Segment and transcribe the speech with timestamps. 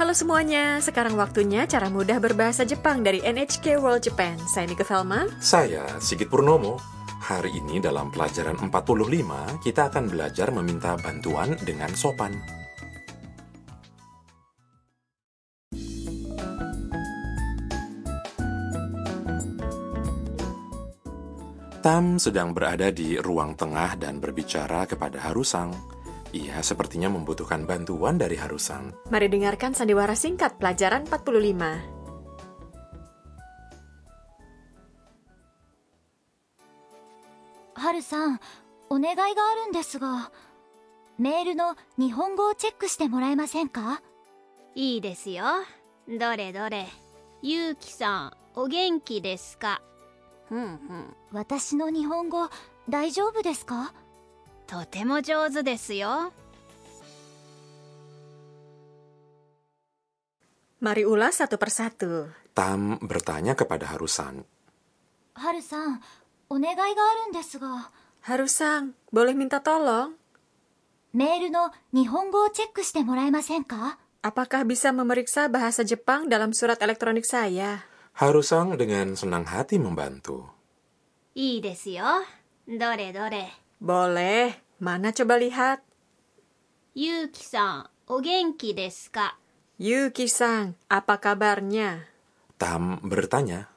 [0.00, 4.32] Halo semuanya, sekarang waktunya cara mudah berbahasa Jepang dari NHK World Japan.
[4.48, 5.28] Saya Nika Velma.
[5.44, 6.80] Saya Sigit Purnomo.
[7.20, 12.32] Hari ini dalam pelajaran 45, kita akan belajar meminta bantuan dengan sopan.
[21.84, 25.99] Tam sedang berada di ruang tengah dan berbicara kepada Harusang.
[26.35, 28.91] Ia sepertinya membutuhkan bantuan dari Harusang.
[29.07, 31.95] Mari dengarkan sandiwara singkat pelajaran 45.
[37.75, 38.39] はるさん
[38.89, 40.31] お願いがあるんですが
[41.19, 44.01] メールの日本語をチェックしてもらえませんか
[44.75, 45.43] いいですよ
[46.07, 46.87] どれどれ
[47.41, 49.81] ゆうきさんお元気ですか
[50.49, 52.49] ふんふん私の日本語
[52.89, 53.93] 大丈夫ですか
[54.69, 56.33] とても上手ですよ
[60.81, 62.29] Mari ulas satu persatu.
[62.53, 64.45] Tam bertanya kepada Harusan.
[65.33, 66.01] はるさん
[66.49, 67.91] お願いがあるんですが
[68.23, 70.13] Harusang, boleh minta tolong?
[71.13, 77.85] メールの日本語をチェックしてもらえませんか Apakah bisa memeriksa bahasa Jepang dalam surat elektronik saya?
[78.17, 80.49] Harusang dengan senang hati membantu.
[81.35, 82.05] いいですよ
[82.67, 84.55] どれどれ Boleh.
[84.80, 85.84] Mana coba lihat?
[86.96, 89.36] Yuki-san, o genki desu ka?
[89.76, 92.08] Yuki-san, apa kabarnya?
[92.56, 93.68] Tam bertanya.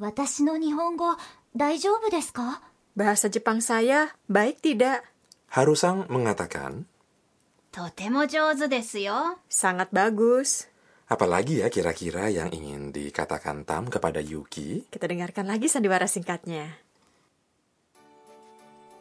[0.00, 1.20] Watashi no nihongo
[1.52, 2.64] daijoubu desu ka?
[2.96, 5.04] Bahasa Jepang saya baik tidak?
[5.52, 6.88] Harusang mengatakan,
[7.68, 9.36] Totemo jouzu desu yo.
[9.52, 10.66] Sangat bagus.
[11.12, 14.88] Apalagi ya kira-kira yang ingin dikatakan Tam kepada Yuki?
[14.88, 16.89] Kita dengarkan lagi sandiwara singkatnya.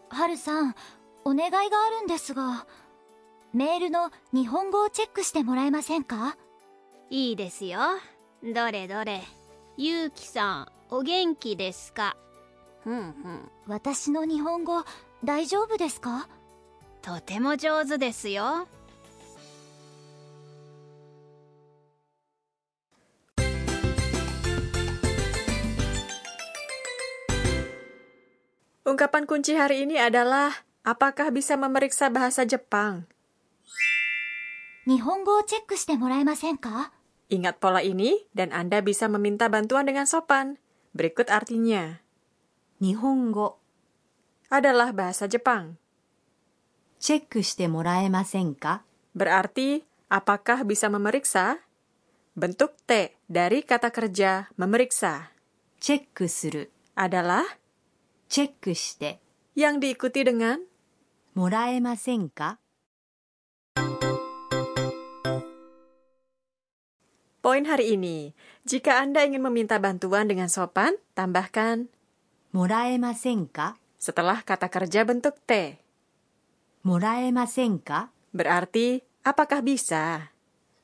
[0.09, 0.75] はるさん
[1.25, 2.65] お願いがあるんですが
[3.53, 6.37] メールの日本語をチェックしてもらえませんか？
[7.09, 7.79] いいですよ。
[8.43, 9.21] どれどれ。
[9.77, 12.15] ゆうきさんお元気ですか？
[12.83, 13.51] ふんふん。
[13.67, 14.83] 私の日本語
[15.23, 16.29] 大丈夫ですか？
[17.01, 18.67] とても上手ですよ
[28.89, 33.05] Ungkapan kunci hari ini adalah apakah bisa memeriksa bahasa Jepang?
[37.29, 40.57] Ingat pola ini dan Anda bisa meminta bantuan dengan sopan.
[40.97, 42.01] Berikut artinya.
[42.81, 43.61] Nihongo
[44.49, 45.77] adalah bahasa Jepang.
[46.97, 47.29] Cek
[49.13, 51.61] Berarti apakah bisa memeriksa?
[52.33, 55.29] Bentuk T dari kata kerja memeriksa.
[55.77, 56.09] Cek
[56.97, 57.45] adalah
[58.28, 59.20] チェックして
[59.54, 60.58] yang diikuti dengan
[61.34, 62.58] もらえませんか
[67.44, 68.32] poin hari ini.
[68.64, 71.92] Jika Anda ingin meminta bantuan dengan sopan, tambahkan
[72.56, 75.76] もらえませんか setelah kata kerja bentuk T.
[76.82, 80.32] もらえませんか Berarti, apakah bisa?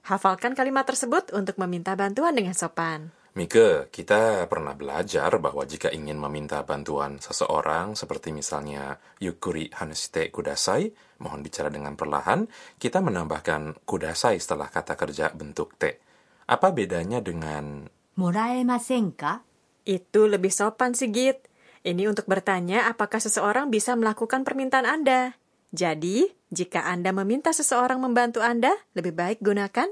[0.05, 3.11] Hafalkan kalimat tersebut untuk meminta bantuan dengan sopan.
[3.36, 10.88] Mika, kita pernah belajar bahwa jika ingin meminta bantuan seseorang, seperti misalnya Yukuri Hanashite Kudasai,
[11.20, 12.48] mohon bicara dengan perlahan,
[12.80, 16.00] kita menambahkan kudasai setelah kata kerja bentuk te.
[16.48, 19.44] Apa bedanya dengan Moraemasenka?
[19.84, 21.52] Itu lebih sopan sih, Git.
[21.84, 25.36] Ini untuk bertanya apakah seseorang bisa melakukan permintaan Anda.
[25.76, 29.92] Jadi, jika Anda meminta seseorang membantu Anda, lebih baik gunakan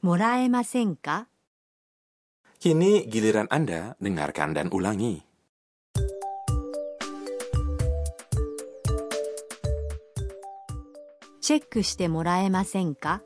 [0.00, 1.33] Moraemasenka?
[2.63, 5.29] Kini giliran Anda dengarkan dan ulangi.
[11.49, 13.23] チェックしてもらえませんか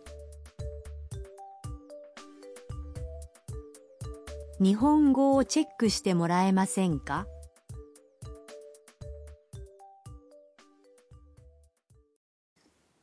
[4.62, 7.28] 日本語をチェックしてもらえませんか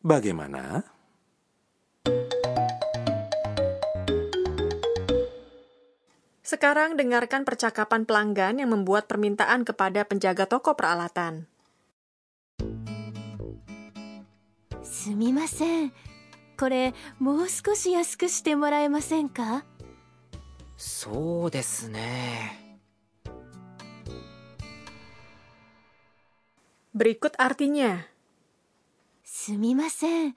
[0.02, 0.84] Bagaimana?
[6.44, 11.46] Sekarang dengarkan percakapan pelanggan yang membuat permintaan kepada penjaga toko peralatan.
[14.82, 15.92] すみません
[16.58, 19.64] これもう少し安くしてもらえませんか
[20.76, 22.78] そうですね。
[26.94, 27.98] Berikut artinya.
[29.24, 30.34] すみません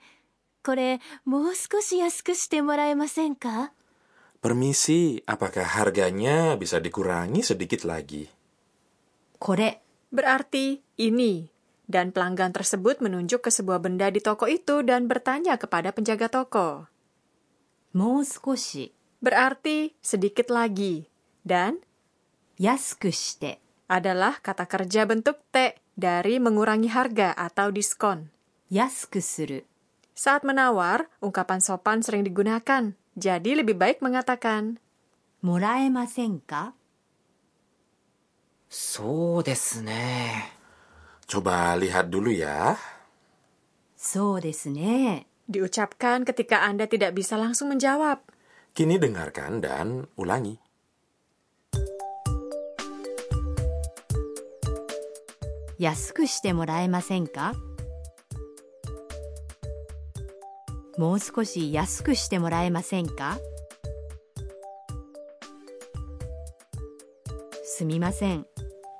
[0.64, 3.72] これもう少し安くしてもらえませんか
[4.39, 8.23] Permisi, apakah harganya bisa dikurangi sedikit lagi?
[9.35, 9.83] Kore
[10.15, 11.43] berarti ini,
[11.91, 16.87] dan pelanggan tersebut menunjuk ke sebuah benda di toko itu dan bertanya kepada penjaga toko.
[17.91, 18.23] Mou
[19.19, 21.03] berarti sedikit lagi,
[21.43, 21.83] dan
[22.55, 23.59] yasuku shite
[23.91, 28.31] adalah kata kerja bentuk te dari mengurangi harga atau diskon.
[28.71, 29.59] Yasuku suru.
[30.15, 34.79] Saat menawar, ungkapan sopan sering digunakan, jadi lebih baik mengatakan,
[35.43, 36.71] moraemasen ka?
[38.71, 40.47] So desne.
[41.27, 42.79] Coba lihat dulu ya.
[43.99, 45.27] So desne.
[45.51, 48.23] Diucapkan ketika Anda tidak bisa langsung menjawab.
[48.71, 50.55] Kini dengarkan dan ulangi.
[55.75, 57.51] Yasuku shite moraemasen ka?
[60.98, 63.38] もらえませんかもう少し安くしてもらえませんか
[67.64, 68.46] すみません。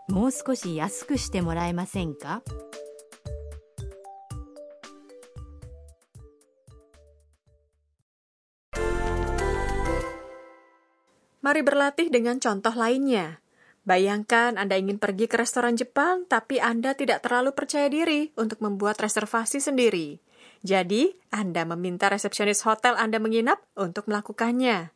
[0.09, 2.43] もう少し安くしてもらえませんか
[11.45, 13.37] Mari berlatih dengan contoh lainnya.
[13.85, 18.97] Bayangkan Anda ingin pergi ke restoran Jepang, tapi Anda tidak terlalu percaya diri untuk membuat
[18.97, 20.25] reservasi sendiri.
[20.65, 24.89] Jadi, Anda meminta resepsionis hotel Anda menginap untuk melakukannya.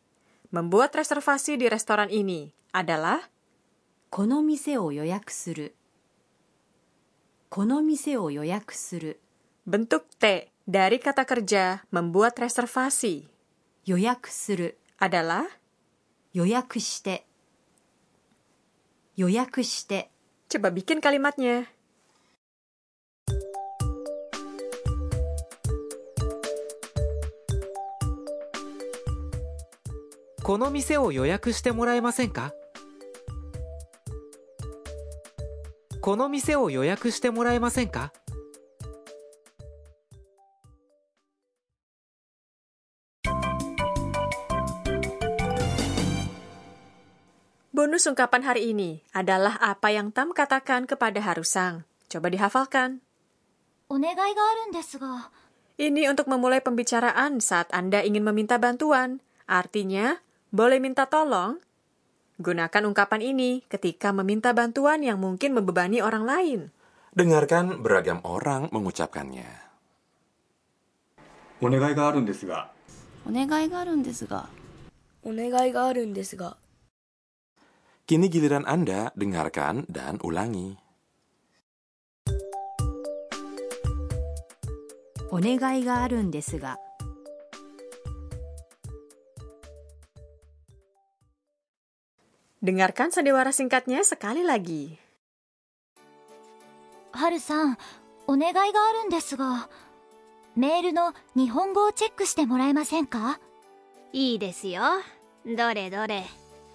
[0.48, 3.28] Membuat reservasi di restoran ini adalah
[4.08, 5.74] この店を予約する。
[7.50, 9.20] この店を予約する。
[9.68, 13.28] bentuk T dari kata kerja membuat reservasi
[13.84, 14.78] 予約する。
[14.98, 15.44] adalah
[16.32, 17.26] 予約して。
[19.16, 20.08] 予約して。
[20.48, 21.68] coba bikin kalimatnya.
[30.42, 32.52] この店を予約してもらえませんか
[36.00, 38.12] この店を予約してもらえませんか
[47.78, 51.86] Bonus ungkapan hari ini adalah apa yang Tam katakan kepada Harusang.
[52.10, 53.06] Coba dihafalkan.
[53.86, 55.30] お願いがあるんですが
[55.78, 59.22] Ini untuk memulai pembicaraan saat Anda ingin meminta bantuan.
[59.46, 60.18] Artinya,
[60.53, 61.57] boleh minta tolong?
[62.37, 66.59] Gunakan ungkapan ini ketika meminta bantuan yang mungkin membebani orang lain.
[67.13, 69.49] Dengarkan beragam orang mengucapkannya.
[71.61, 72.69] Onegai ga arun desu ga.
[73.25, 73.81] Onegai ga
[75.89, 76.53] arun desu ga.
[78.03, 80.75] Kini giliran Anda dengarkan dan ulangi.
[85.33, 86.92] Onegai ga arun desu ga.
[92.63, 94.95] Dengarkan sandiwara singkatnya sekali lagi.
[98.25, 99.67] お願いがあるんですが
[100.55, 103.37] メールの日本語をチェックしてもらえませんか？
[104.13, 104.81] いいですよ。
[105.45, 106.23] どれどれ。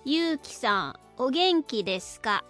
[0.05, 2.44] ゆうきさんお元気ですか？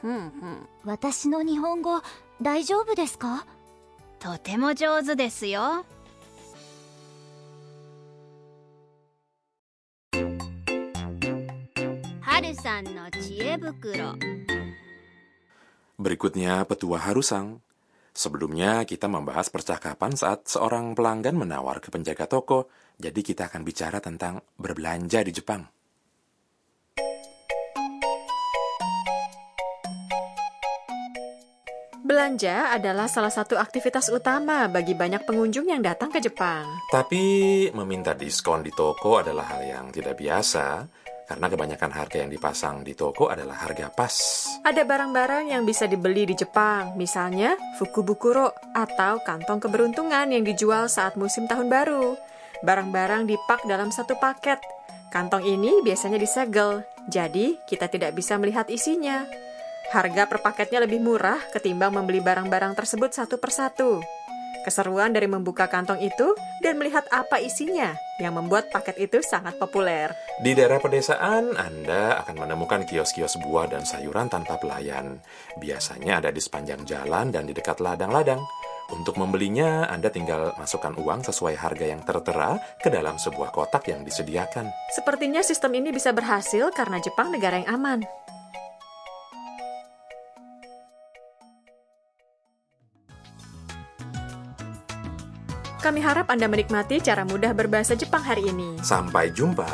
[0.00, 0.68] ふんふん。
[0.84, 2.00] 私の日本語
[2.40, 3.44] 大丈夫ですか？
[4.20, 5.84] とても上手ですよ
[15.98, 17.58] Berikutnya petua Harusang.
[18.14, 23.98] Sebelumnya kita membahas percakapan saat seorang pelanggan menawar ke penjaga toko, jadi kita akan bicara
[23.98, 25.66] tentang berbelanja di Jepang.
[32.06, 36.70] Belanja adalah salah satu aktivitas utama bagi banyak pengunjung yang datang ke Jepang.
[36.86, 40.86] Tapi meminta diskon di toko adalah hal yang tidak biasa
[41.28, 44.16] karena kebanyakan harga yang dipasang di toko adalah harga pas.
[44.64, 51.20] Ada barang-barang yang bisa dibeli di Jepang, misalnya fukubukuro atau kantong keberuntungan yang dijual saat
[51.20, 52.16] musim tahun baru.
[52.64, 54.58] Barang-barang dipak dalam satu paket.
[55.12, 59.28] Kantong ini biasanya disegel, jadi kita tidak bisa melihat isinya.
[59.88, 64.04] Harga per paketnya lebih murah ketimbang membeli barang-barang tersebut satu persatu.
[64.68, 70.12] Keseruan dari membuka kantong itu dan melihat apa isinya yang membuat paket itu sangat populer.
[70.44, 75.24] Di daerah pedesaan, Anda akan menemukan kios-kios buah dan sayuran tanpa pelayan.
[75.56, 78.44] Biasanya ada di sepanjang jalan dan di dekat ladang-ladang.
[78.92, 84.04] Untuk membelinya, Anda tinggal masukkan uang sesuai harga yang tertera ke dalam sebuah kotak yang
[84.04, 84.68] disediakan.
[84.92, 88.04] Sepertinya sistem ini bisa berhasil karena Jepang negara yang aman.
[95.88, 98.76] Kami harap Anda menikmati cara mudah berbahasa Jepang hari ini.
[98.84, 99.64] Sampai jumpa